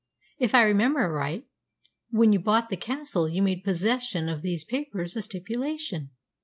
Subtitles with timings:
[0.39, 1.45] If I remember aright,
[2.09, 6.09] when you bought the castle you made possession of these papers a stipulation."